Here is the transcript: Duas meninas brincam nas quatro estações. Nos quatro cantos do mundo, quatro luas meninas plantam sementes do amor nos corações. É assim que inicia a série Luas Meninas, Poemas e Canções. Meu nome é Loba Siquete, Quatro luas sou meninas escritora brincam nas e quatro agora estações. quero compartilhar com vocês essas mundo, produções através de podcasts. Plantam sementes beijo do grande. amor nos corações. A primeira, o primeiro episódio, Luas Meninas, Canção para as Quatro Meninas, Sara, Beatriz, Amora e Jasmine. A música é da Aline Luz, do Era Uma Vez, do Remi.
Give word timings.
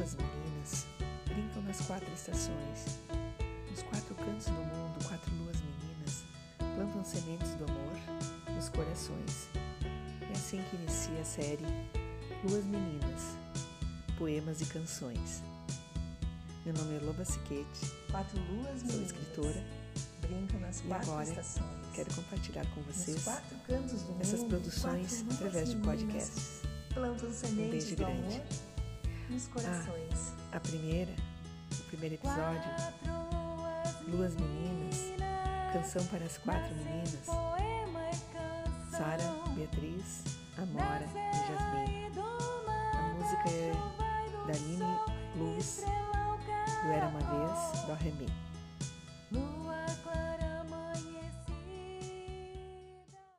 Duas 0.00 0.14
meninas 0.14 0.86
brincam 1.26 1.62
nas 1.62 1.78
quatro 1.82 2.10
estações. 2.14 2.98
Nos 3.70 3.82
quatro 3.82 4.14
cantos 4.14 4.46
do 4.46 4.52
mundo, 4.52 5.04
quatro 5.06 5.30
luas 5.34 5.56
meninas 5.60 6.24
plantam 6.74 7.04
sementes 7.04 7.50
do 7.56 7.64
amor 7.64 8.54
nos 8.54 8.70
corações. 8.70 9.50
É 10.26 10.32
assim 10.32 10.62
que 10.70 10.76
inicia 10.76 11.20
a 11.20 11.24
série 11.26 11.66
Luas 12.48 12.64
Meninas, 12.64 13.36
Poemas 14.16 14.62
e 14.62 14.64
Canções. 14.64 15.42
Meu 16.64 16.72
nome 16.72 16.96
é 16.96 17.00
Loba 17.00 17.26
Siquete, 17.26 17.92
Quatro 18.10 18.40
luas 18.40 18.80
sou 18.80 18.86
meninas 18.88 19.12
escritora 19.12 19.64
brincam 20.22 20.60
nas 20.60 20.80
e 20.80 20.84
quatro 20.84 21.10
agora 21.10 21.28
estações. 21.28 21.86
quero 21.94 22.14
compartilhar 22.14 22.64
com 22.74 22.80
vocês 22.84 23.26
essas 24.18 24.40
mundo, 24.40 24.48
produções 24.48 25.26
através 25.30 25.68
de 25.68 25.76
podcasts. 25.76 26.62
Plantam 26.94 27.30
sementes 27.30 27.70
beijo 27.70 27.96
do 27.96 28.04
grande. 28.06 28.36
amor 28.36 28.70
nos 29.30 29.46
corações. 29.46 30.34
A 30.52 30.58
primeira, 30.58 31.12
o 31.72 31.84
primeiro 31.84 32.16
episódio, 32.16 32.70
Luas 34.08 34.34
Meninas, 34.34 35.14
Canção 35.72 36.04
para 36.06 36.24
as 36.24 36.36
Quatro 36.38 36.74
Meninas, 36.74 37.26
Sara, 38.90 39.22
Beatriz, 39.54 40.24
Amora 40.58 41.06
e 41.14 41.36
Jasmine. 41.46 42.10
A 42.92 43.14
música 43.14 43.50
é 43.50 43.72
da 44.46 44.52
Aline 44.52 44.98
Luz, 45.36 45.84
do 46.82 46.90
Era 46.90 47.06
Uma 47.06 47.20
Vez, 47.20 47.82
do 47.82 47.94
Remi. 47.94 48.49